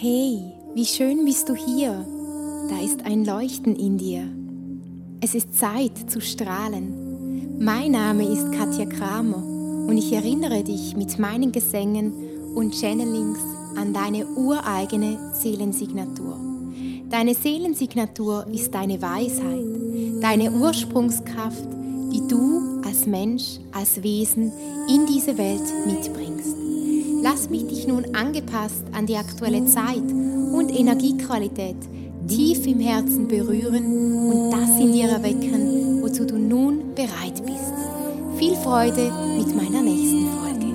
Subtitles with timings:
[0.00, 2.06] Hey, wie schön bist du hier.
[2.70, 4.28] Da ist ein Leuchten in dir.
[5.20, 7.58] Es ist Zeit zu strahlen.
[7.58, 12.12] Mein Name ist Katja Kramer und ich erinnere dich mit meinen Gesängen
[12.54, 13.40] und Channelings
[13.74, 16.38] an deine ureigene Seelensignatur.
[17.10, 21.66] Deine Seelensignatur ist deine Weisheit, deine Ursprungskraft,
[22.12, 24.52] die du als Mensch, als Wesen
[24.88, 26.57] in diese Welt mitbringst.
[27.20, 31.76] Lass mich dich nun angepasst an die aktuelle Zeit und Energiequalität
[32.28, 37.74] tief im Herzen berühren und das in dir erwecken, wozu du nun bereit bist.
[38.38, 40.66] Viel Freude mit meiner nächsten Folge.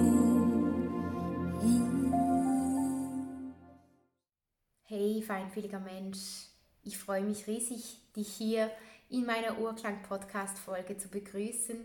[4.84, 6.48] Hey, feinfühliger Mensch,
[6.84, 8.70] ich freue mich riesig, dich hier
[9.10, 11.78] in meiner Urklang-Podcast-Folge zu begrüßen.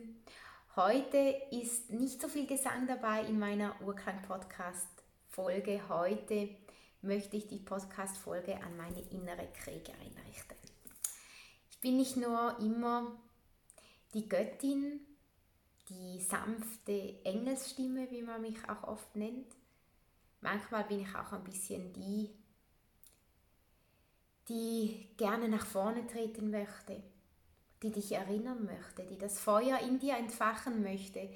[0.78, 1.18] Heute
[1.50, 5.88] ist nicht so viel Gesang dabei in meiner Urklang-Podcast-Folge.
[5.88, 6.50] Heute
[7.02, 10.54] möchte ich die Podcast-Folge an meine innere Kriegerin richten.
[11.68, 13.10] Ich bin nicht nur immer
[14.14, 15.00] die Göttin,
[15.88, 19.56] die sanfte Engelsstimme, wie man mich auch oft nennt.
[20.42, 22.30] Manchmal bin ich auch ein bisschen die,
[24.48, 27.02] die gerne nach vorne treten möchte,
[27.82, 31.28] die dich erinnern möchte, die das Feuer in dir entfachen möchte,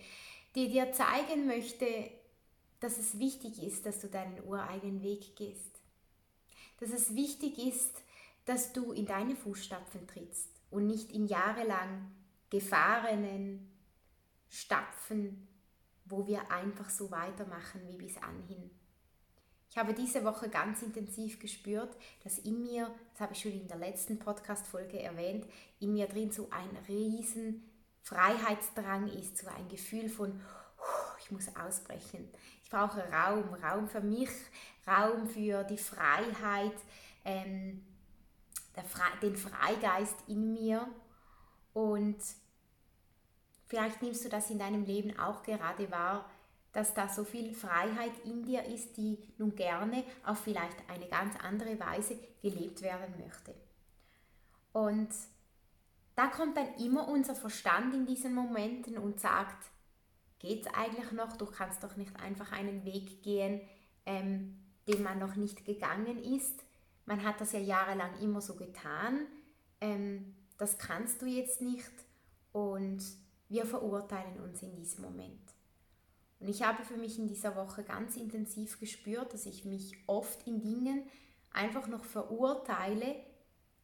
[0.55, 2.11] die dir zeigen möchte,
[2.81, 5.81] dass es wichtig ist, dass du deinen ureigenen Weg gehst.
[6.81, 8.03] Dass es wichtig ist,
[8.45, 12.11] dass du in deine Fußstapfen trittst und nicht in jahrelang
[12.51, 13.71] gefahrenen
[14.49, 15.47] Stapfen,
[16.05, 18.71] wo wir einfach so weitermachen wie bis anhin.
[19.73, 23.69] Ich habe diese Woche ganz intensiv gespürt, dass in mir, das habe ich schon in
[23.69, 25.47] der letzten Podcast-Folge erwähnt,
[25.81, 27.63] in mir drin so ein riesen
[28.03, 30.39] Freiheitsdrang ist, so ein Gefühl von,
[31.21, 32.29] ich muss ausbrechen.
[32.63, 34.29] Ich brauche Raum, Raum für mich,
[34.87, 36.77] Raum für die Freiheit,
[37.25, 37.83] ähm,
[38.75, 40.87] Fre den Freigeist in mir.
[41.73, 42.19] Und
[43.69, 46.31] vielleicht nimmst du das in deinem Leben auch gerade wahr,
[46.73, 51.37] dass da so viel Freiheit in dir ist, die nun gerne auf vielleicht eine ganz
[51.43, 53.55] andere Weise gelebt werden möchte.
[54.73, 55.11] Und
[56.15, 59.71] da kommt dann immer unser Verstand in diesen Momenten und sagt,
[60.39, 61.37] geht es eigentlich noch?
[61.37, 63.61] Du kannst doch nicht einfach einen Weg gehen,
[64.07, 64.59] ähm,
[64.89, 66.65] den man noch nicht gegangen ist.
[67.05, 69.27] Man hat das ja jahrelang immer so getan.
[69.81, 71.93] Ähm, das kannst du jetzt nicht.
[72.53, 73.03] Und
[73.49, 75.52] wir verurteilen uns in diesem Moment.
[76.43, 80.45] Und ich habe für mich in dieser Woche ganz intensiv gespürt, dass ich mich oft
[80.45, 81.09] in Dingen
[81.53, 83.15] einfach noch verurteile.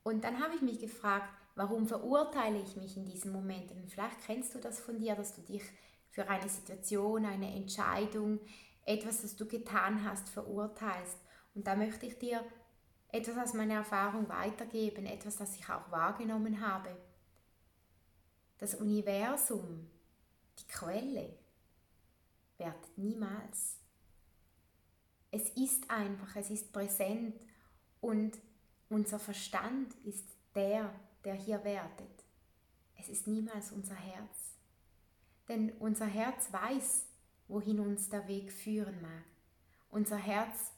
[0.02, 3.80] Und dann habe ich mich gefragt, warum verurteile ich mich in diesen Momenten?
[3.80, 5.62] Und vielleicht kennst du das von dir, dass du dich
[6.10, 8.40] für eine Situation, eine Entscheidung,
[8.84, 11.16] etwas, das du getan hast, verurteilst.
[11.54, 12.44] Und da möchte ich dir
[13.12, 16.90] etwas aus meiner Erfahrung weitergeben, etwas, das ich auch wahrgenommen habe.
[18.58, 19.88] Das Universum,
[20.58, 21.38] die Quelle,
[22.58, 23.78] wertet niemals.
[25.30, 27.34] Es ist einfach, es ist präsent
[28.00, 28.38] und
[28.88, 30.92] unser Verstand ist der,
[31.24, 32.24] der hier wertet.
[32.96, 34.54] Es ist niemals unser Herz.
[35.48, 37.06] Denn unser Herz weiß,
[37.48, 39.24] wohin uns der Weg führen mag.
[39.90, 40.72] Unser Herz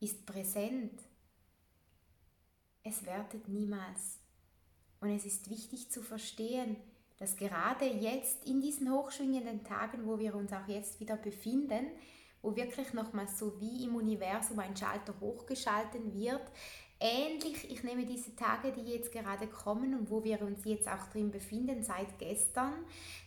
[0.00, 1.00] ist präsent.
[2.82, 4.18] Es wertet niemals.
[5.00, 6.76] Und es ist wichtig zu verstehen,
[7.22, 11.86] dass gerade jetzt in diesen hochschwingenden Tagen, wo wir uns auch jetzt wieder befinden,
[12.42, 16.42] wo wirklich nochmal so wie im Universum ein Schalter hochgeschalten wird,
[16.98, 21.06] ähnlich, ich nehme diese Tage, die jetzt gerade kommen und wo wir uns jetzt auch
[21.12, 22.72] drin befinden, seit gestern,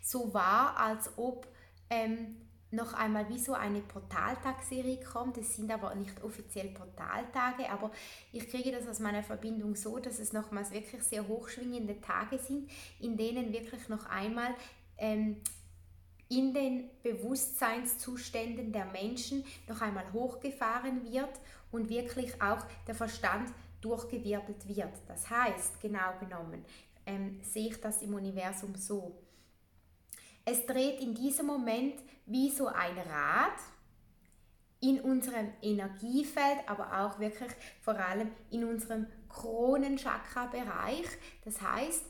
[0.01, 1.47] so war, als ob
[1.89, 2.35] ähm,
[2.75, 5.37] noch einmal wie so eine Portaltagserie kommt.
[5.37, 7.91] Es sind aber nicht offiziell Portaltage, aber
[8.31, 12.69] ich kriege das aus meiner Verbindung so, dass es nochmals wirklich sehr hochschwingende Tage sind,
[12.99, 14.53] in denen wirklich noch einmal
[14.97, 15.37] ähm,
[16.29, 21.39] in den Bewusstseinszuständen der Menschen noch einmal hochgefahren wird
[21.71, 24.93] und wirklich auch der Verstand durchgewirbelt wird.
[25.07, 26.66] Das heißt, genau genommen,
[27.05, 29.24] ähm, sehe ich das im Universum so.
[30.45, 31.95] Es dreht in diesem Moment
[32.27, 33.59] wie so ein Rad
[34.79, 37.51] in unserem Energiefeld, aber auch wirklich
[37.81, 41.07] vor allem in unserem Kronenchakra-Bereich.
[41.43, 42.05] Das heißt,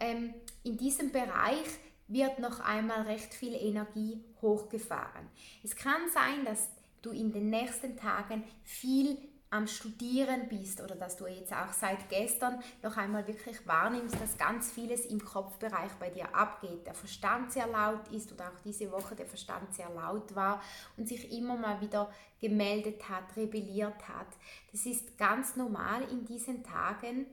[0.00, 0.34] ähm,
[0.64, 1.66] in diesem Bereich
[2.08, 5.28] wird noch einmal recht viel Energie hochgefahren.
[5.62, 6.68] Es kann sein, dass
[7.02, 9.18] du in den nächsten Tagen viel
[9.50, 14.36] am Studieren bist oder dass du jetzt auch seit gestern noch einmal wirklich wahrnimmst, dass
[14.36, 18.90] ganz vieles im Kopfbereich bei dir abgeht, der Verstand sehr laut ist oder auch diese
[18.90, 20.60] Woche der Verstand sehr laut war
[20.96, 22.10] und sich immer mal wieder
[22.40, 24.28] gemeldet hat, rebelliert hat.
[24.72, 27.26] Das ist ganz normal in diesen Tagen,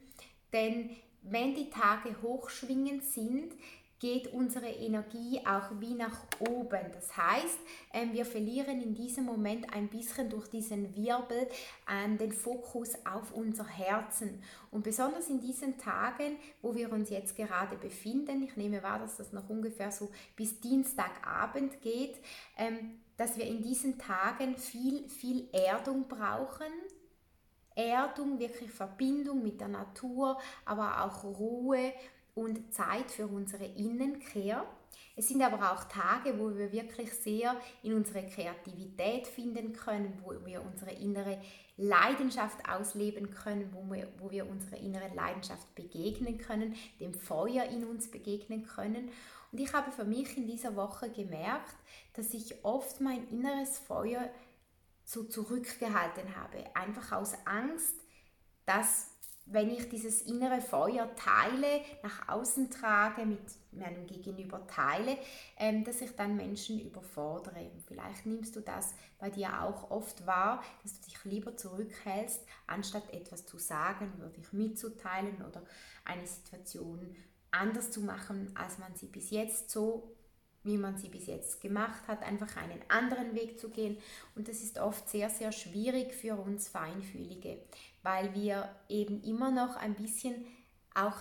[0.54, 0.92] denn
[1.24, 3.54] wenn die Tage hochschwingend sind,
[4.03, 6.91] geht unsere Energie auch wie nach oben.
[6.94, 7.57] Das heißt,
[7.94, 11.47] ähm, wir verlieren in diesem Moment ein bisschen durch diesen Wirbel
[11.85, 14.44] an den Fokus auf unser Herzen.
[14.71, 19.15] Und besonders in diesen Tagen, wo wir uns jetzt gerade befinden, ich nehme wahr, dass
[19.15, 22.17] das noch ungefähr so bis Dienstagabend geht,
[22.57, 26.73] ähm, dass wir in diesen Tagen viel, viel Erdung brauchen.
[27.75, 31.94] Erdung, wirklich Verbindung mit der Natur, aber auch Ruhe
[32.35, 34.65] und Zeit für unsere Innenkehr.
[35.15, 40.33] Es sind aber auch Tage, wo wir wirklich sehr in unsere Kreativität finden können, wo
[40.45, 41.39] wir unsere innere
[41.77, 47.83] Leidenschaft ausleben können, wo wir, wo wir unserer inneren Leidenschaft begegnen können, dem Feuer in
[47.83, 49.09] uns begegnen können.
[49.51, 51.75] Und ich habe für mich in dieser Woche gemerkt,
[52.13, 54.29] dass ich oft mein inneres Feuer
[55.03, 57.95] so zurückgehalten habe, einfach aus Angst,
[58.65, 59.12] dass
[59.45, 63.42] wenn ich dieses innere Feuer teile, nach außen trage, mit
[63.72, 65.18] meinem Gegenüber teile,
[65.57, 67.69] ähm, dass ich dann Menschen überfordere.
[67.72, 72.45] Und vielleicht nimmst du das bei dir auch oft wahr, dass du dich lieber zurückhältst,
[72.68, 75.63] anstatt etwas zu sagen oder dich mitzuteilen oder
[76.06, 77.16] eine Situation
[77.51, 80.12] anders zu machen, als man sie bis jetzt so
[80.63, 83.98] wie man sie bis jetzt gemacht hat, einfach einen anderen Weg zu gehen.
[84.36, 87.57] Und das ist oft sehr, sehr schwierig für uns Feinfühlige,
[88.01, 90.45] weil wir eben immer noch ein bisschen
[90.94, 91.18] auch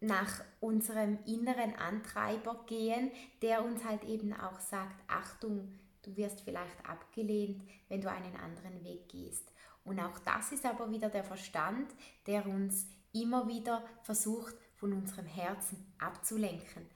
[0.00, 3.10] nach unserem inneren Antreiber gehen,
[3.42, 8.84] der uns halt eben auch sagt, Achtung, du wirst vielleicht abgelehnt, wenn du einen anderen
[8.84, 9.52] Weg gehst.
[9.84, 11.90] Und auch das ist aber wieder der Verstand,
[12.26, 16.86] der uns immer wieder versucht, von unserem Herzen abzulenken.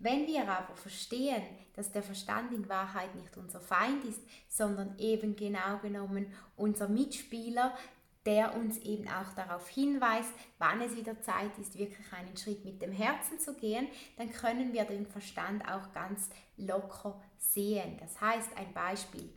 [0.00, 1.42] Wenn wir aber verstehen,
[1.74, 7.76] dass der Verstand in Wahrheit nicht unser Feind ist, sondern eben genau genommen unser Mitspieler,
[8.24, 12.80] der uns eben auch darauf hinweist, wann es wieder Zeit ist, wirklich einen Schritt mit
[12.80, 17.98] dem Herzen zu gehen, dann können wir den Verstand auch ganz locker sehen.
[17.98, 19.30] Das heißt, ein Beispiel.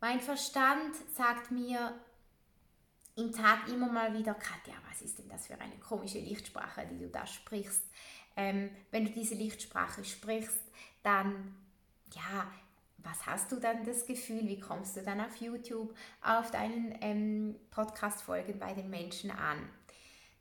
[0.00, 1.94] Mein Verstand sagt mir
[3.16, 6.98] im Tag immer mal wieder, Katja, was ist denn das für eine komische Lichtsprache, die
[6.98, 7.82] du da sprichst?
[8.36, 10.62] Ähm, wenn du diese Lichtsprache sprichst,
[11.02, 11.54] dann,
[12.14, 12.50] ja,
[12.98, 14.46] was hast du dann das Gefühl?
[14.46, 19.68] Wie kommst du dann auf YouTube auf deinen ähm, Podcast-Folgen bei den Menschen an?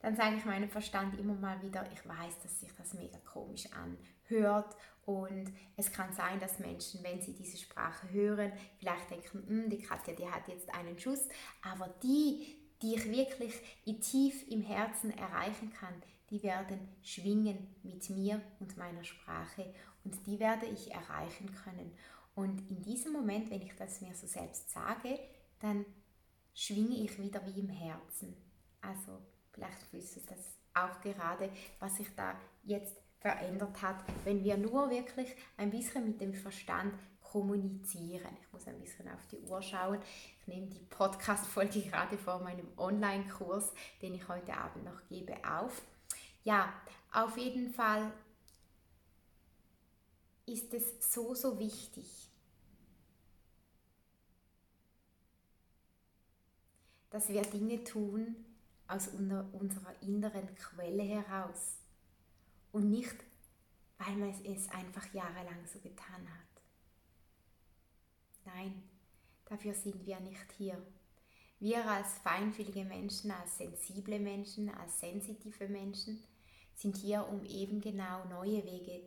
[0.01, 3.67] Dann sage ich meinem Verstand immer mal wieder, ich weiß, dass sich das mega komisch
[3.71, 9.69] anhört und es kann sein, dass Menschen, wenn sie diese Sprache hören, vielleicht denken, hm,
[9.69, 11.27] die Katja, die hat jetzt einen Schuss,
[11.61, 13.53] aber die, die ich wirklich
[14.01, 15.94] tief im Herzen erreichen kann,
[16.31, 19.74] die werden schwingen mit mir und meiner Sprache
[20.04, 21.92] und die werde ich erreichen können.
[22.33, 25.19] Und in diesem Moment, wenn ich das mir so selbst sage,
[25.60, 25.86] dann
[26.54, 28.36] schwinge ich wieder wie im Herzen.
[28.81, 34.57] Also vielleicht fühlst du das auch gerade, was sich da jetzt verändert hat, wenn wir
[34.57, 38.36] nur wirklich ein bisschen mit dem Verstand kommunizieren.
[38.42, 40.00] Ich muss ein bisschen auf die Uhr schauen.
[40.42, 45.81] Ich nehme die Podcast-Folge gerade vor meinem Online-Kurs, den ich heute Abend noch gebe, auf.
[46.43, 46.73] Ja,
[47.11, 48.11] auf jeden Fall
[50.45, 52.29] ist es so, so wichtig,
[57.09, 58.35] dass wir Dinge tun
[58.87, 61.77] aus unserer inneren Quelle heraus
[62.71, 63.16] und nicht,
[63.97, 66.61] weil man es einfach jahrelang so getan hat.
[68.45, 68.81] Nein,
[69.45, 70.81] dafür sind wir nicht hier.
[71.59, 76.23] Wir als feinfühlige Menschen, als sensible Menschen, als sensitive Menschen
[76.81, 79.02] sind hier, um eben genau neue Wege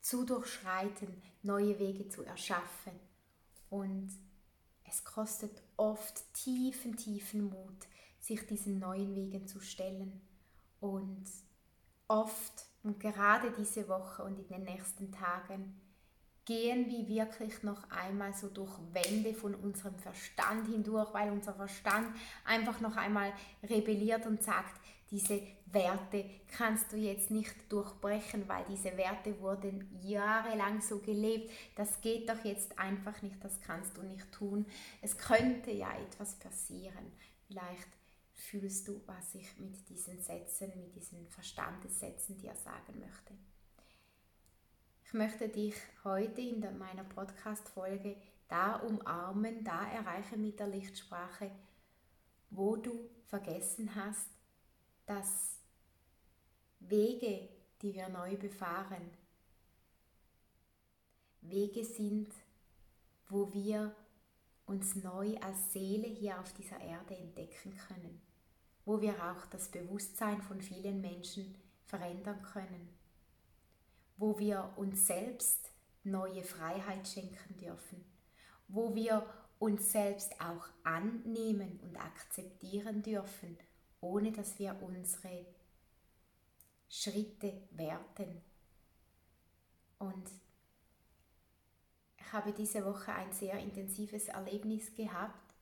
[0.00, 2.92] zu durchschreiten, neue Wege zu erschaffen.
[3.70, 4.10] Und
[4.84, 7.86] es kostet oft tiefen, tiefen Mut,
[8.20, 10.20] sich diesen neuen Wegen zu stellen.
[10.80, 11.24] Und
[12.06, 15.80] oft und gerade diese Woche und in den nächsten Tagen
[16.44, 22.08] gehen wir wirklich noch einmal so durch Wände von unserem Verstand hindurch, weil unser Verstand
[22.46, 23.32] einfach noch einmal
[23.62, 30.80] rebelliert und sagt, diese Werte kannst du jetzt nicht durchbrechen, weil diese Werte wurden jahrelang
[30.80, 31.50] so gelebt.
[31.76, 34.66] Das geht doch jetzt einfach nicht, das kannst du nicht tun.
[35.00, 37.12] Es könnte ja etwas passieren.
[37.46, 37.88] Vielleicht
[38.34, 43.34] fühlst du, was ich mit diesen Sätzen, mit diesen Verstandessätzen dir sagen möchte.
[45.04, 45.74] Ich möchte dich
[46.04, 51.50] heute in meiner Podcast-Folge da umarmen, da erreichen mit der Lichtsprache,
[52.50, 54.28] wo du vergessen hast,
[55.08, 55.58] dass
[56.80, 57.48] Wege,
[57.80, 59.10] die wir neu befahren,
[61.40, 62.30] Wege sind,
[63.28, 63.96] wo wir
[64.66, 68.20] uns neu als Seele hier auf dieser Erde entdecken können,
[68.84, 71.54] wo wir auch das Bewusstsein von vielen Menschen
[71.86, 72.90] verändern können,
[74.18, 75.72] wo wir uns selbst
[76.04, 78.04] neue Freiheit schenken dürfen,
[78.68, 79.26] wo wir
[79.58, 83.56] uns selbst auch annehmen und akzeptieren dürfen,
[84.00, 85.46] ohne dass wir unsere
[86.88, 88.40] Schritte werten.
[89.98, 90.30] Und
[92.16, 95.54] ich habe diese Woche ein sehr intensives Erlebnis gehabt,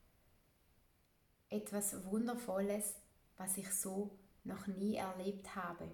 [1.49, 2.95] etwas Wundervolles,
[3.37, 5.88] was ich so noch nie erlebt habe.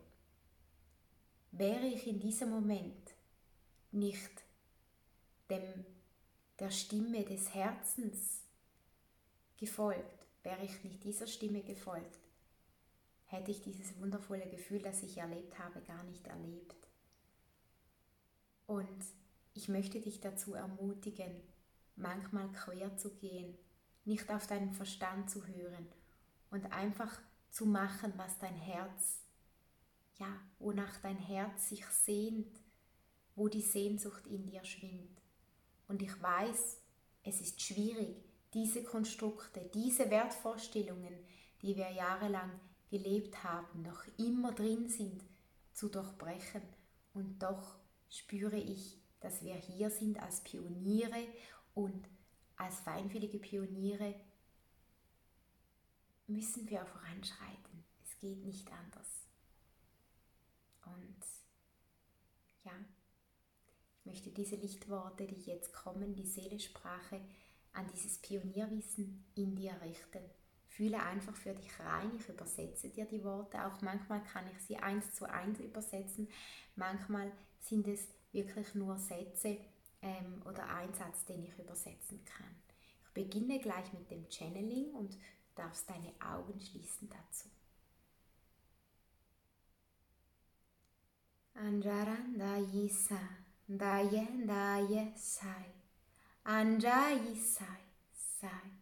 [1.51, 3.13] Wäre ich in diesem Moment
[3.91, 4.43] nicht
[5.51, 5.85] dem,
[6.59, 8.43] der Stimme des Herzens
[9.59, 12.22] gefolgt, wäre ich nicht dieser Stimme gefolgt,
[13.33, 16.89] hätte ich dieses wundervolle Gefühl, das ich erlebt habe, gar nicht erlebt.
[18.67, 19.05] Und
[19.55, 21.33] ich möchte dich dazu ermutigen,
[21.97, 23.57] manchmal quer zu gehen,
[24.05, 25.89] nicht auf deinen Verstand zu hören
[26.51, 27.21] und einfach
[27.51, 29.21] zu machen, was dein Herz,
[30.19, 32.61] ja, wonach dein Herz sich sehnt,
[33.35, 35.21] wo die Sehnsucht in dir schwingt.
[35.89, 36.79] Und ich weiß,
[37.25, 38.25] es ist schwierig,
[38.55, 41.15] diese Konstrukte, diese Wertvorstellungen,
[41.63, 42.51] die wir jahrelang
[42.93, 45.25] gelebt haben, noch immer drin sind,
[45.73, 46.63] zu durchbrechen.
[47.15, 47.77] Und doch
[48.11, 51.27] spüre ich, dass wir hier sind als Pioniere
[51.75, 52.07] und
[52.57, 54.15] als feinfühlige Pioniere
[56.27, 57.85] müssen wir voranschreiten.
[58.05, 59.27] Es geht nicht anders.
[60.85, 61.25] Und
[62.65, 62.73] ja,
[63.99, 67.23] ich möchte diese Lichtworte, die jetzt kommen, die Seelesprache,
[67.73, 70.23] an dieses Pionierwissen in dir richten.
[70.77, 74.79] Fühle einfach für dich rein, ich übersetze dir die Worte, auch manchmal kann ich sie
[74.79, 76.29] eins zu eins übersetzen,
[76.77, 79.59] manchmal sind es wirklich nur Sätze
[80.01, 82.55] ähm, oder ein Satz, den ich übersetzen kann.
[83.05, 85.19] Ich beginne gleich mit dem Channeling und
[85.55, 87.51] darfst deine Augen schließen dazu.
[91.55, 93.21] Anjaranda Yisa,
[93.69, 95.67] Daye Daye Sai,
[96.45, 97.67] Anjayi Sai,
[98.41, 98.82] Sai.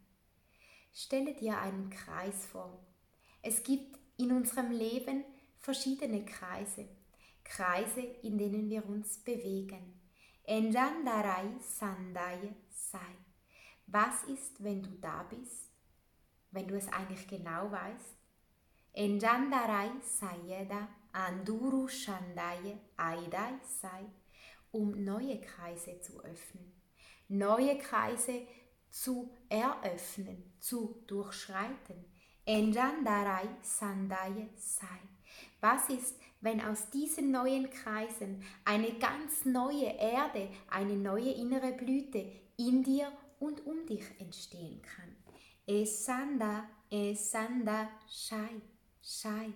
[1.02, 2.78] Stelle dir einen Kreis vor.
[3.40, 5.25] Es gibt in unserem Leben
[5.57, 6.90] verschiedene Kreise.
[7.42, 9.99] Kreise, in denen wir uns bewegen.
[10.45, 13.16] Enjandarai Sandai Sai.
[13.87, 15.71] Was ist, wenn du da bist?
[16.50, 18.16] Wenn du es eigentlich genau weißt?
[18.92, 24.04] Enjandarai Sayeda Anduru Shandai Aidai Sai,
[24.71, 26.75] um neue Kreise zu öffnen.
[27.28, 28.47] Neue Kreise
[28.91, 32.05] zu eröffnen, zu durchschreiten.
[32.45, 34.87] Enjandarai Sandai Sai.
[35.61, 42.33] Was ist, wenn aus diesen neuen Kreisen eine ganz neue Erde, eine neue innere Blüte
[42.57, 45.17] in dir und um dich entstehen kann.
[45.67, 48.61] Esanda, Esanda, Shai,
[49.03, 49.53] Shai.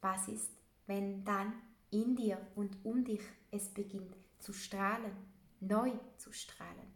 [0.00, 0.50] Was ist,
[0.86, 1.54] wenn dann
[1.90, 5.16] in dir und um dich es beginnt zu strahlen,
[5.60, 6.95] neu zu strahlen?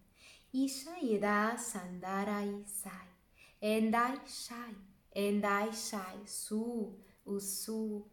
[0.52, 2.90] Ishaida Sandarai Sai,
[3.62, 4.74] Endai Shai,
[5.14, 8.04] Endai Shai, Su, Usu,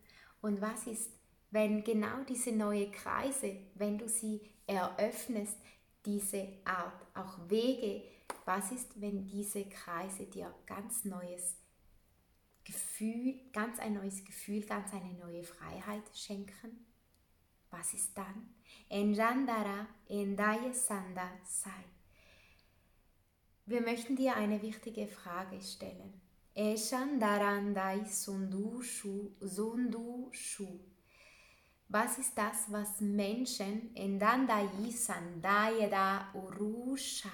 [0.42, 1.10] und was ist,
[1.50, 5.58] wenn genau diese neue Kreise, wenn du sie eröffnest,
[6.06, 8.04] diese Art auch Wege,
[8.46, 11.56] was ist, wenn diese Kreise dir ganz neues
[12.64, 16.86] Gefühl, ganz ein neues Gefühl, ganz eine neue Freiheit schenken?
[17.72, 18.54] Was ist dann?
[18.90, 21.97] Enjandara endaye sanda sai.
[23.70, 26.22] Wir möchten dir eine wichtige Frage stellen.
[26.56, 30.80] Eshandarandai Sundushu, Sundushu.
[31.90, 37.30] Was ist das, was Menschen Endandai Sandayeda Urushai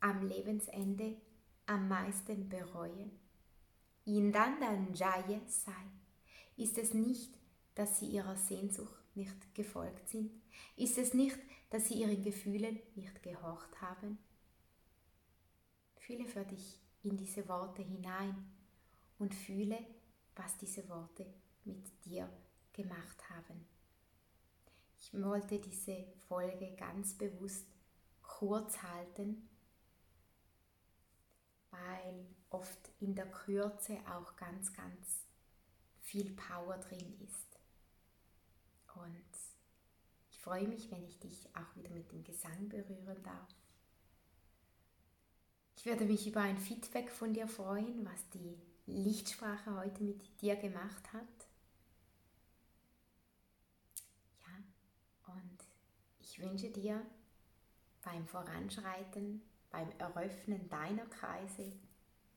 [0.00, 1.18] am Lebensende
[1.66, 3.10] am meisten bereuen?
[4.06, 5.82] Indandanjaye sei.
[6.56, 7.38] Ist es nicht,
[7.74, 10.32] dass sie ihrer Sehnsucht nicht gefolgt sind?
[10.78, 14.16] Ist es nicht, dass sie ihren Gefühlen nicht gehorcht haben?
[16.10, 18.34] Fühle für dich in diese Worte hinein
[19.20, 19.78] und fühle,
[20.34, 21.24] was diese Worte
[21.64, 22.28] mit dir
[22.72, 23.64] gemacht haben.
[24.98, 27.64] Ich wollte diese Folge ganz bewusst
[28.22, 29.48] kurz halten,
[31.70, 35.28] weil oft in der Kürze auch ganz, ganz
[36.00, 37.56] viel Power drin ist.
[38.96, 39.30] Und
[40.28, 43.54] ich freue mich, wenn ich dich auch wieder mit dem Gesang berühren darf.
[45.80, 50.54] Ich würde mich über ein Feedback von dir freuen, was die Lichtsprache heute mit dir
[50.56, 51.48] gemacht hat.
[54.42, 55.58] Ja, und
[56.18, 57.00] ich wünsche dir
[58.04, 61.72] beim Voranschreiten, beim Eröffnen deiner Kreise,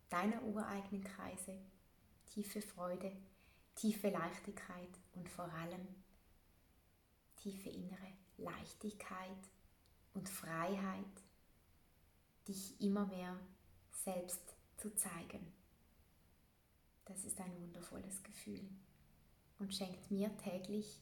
[0.08, 1.60] deiner ureigenen Kreise,
[2.28, 3.12] tiefe Freude,
[3.76, 5.86] tiefe Leichtigkeit und vor allem
[7.36, 9.50] tiefe innere Leichtigkeit
[10.14, 11.23] und Freiheit,
[12.48, 13.40] dich immer mehr
[14.04, 14.42] selbst
[14.78, 15.52] zu zeigen.
[17.06, 18.68] Das ist ein wundervolles Gefühl
[19.60, 21.00] und schenkt mir täglich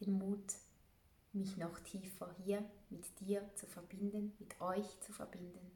[0.00, 0.54] den Mut,
[1.32, 5.70] mich noch tiefer hier mit dir zu verbinden, mit euch zu verbinden.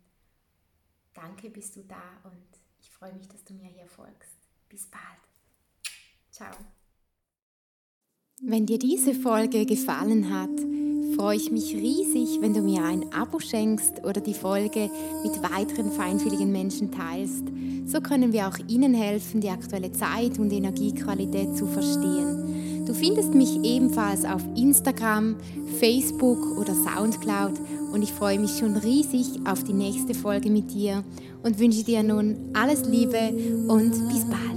[1.14, 2.46] Danke, bist du da und
[2.78, 4.36] ich freue mich, dass du mir hier folgst.
[4.68, 5.02] Bis bald.
[6.30, 6.54] Ciao.
[8.42, 10.85] Wenn dir diese Folge gefallen hat,
[11.16, 14.90] freue ich mich riesig, wenn du mir ein Abo schenkst oder die Folge
[15.22, 17.44] mit weiteren feinfühligen Menschen teilst.
[17.86, 22.84] So können wir auch ihnen helfen, die aktuelle Zeit und Energiequalität zu verstehen.
[22.86, 25.36] Du findest mich ebenfalls auf Instagram,
[25.80, 27.54] Facebook oder Soundcloud
[27.92, 31.02] und ich freue mich schon riesig auf die nächste Folge mit dir
[31.42, 33.32] und wünsche dir nun alles Liebe
[33.68, 34.56] und bis bald.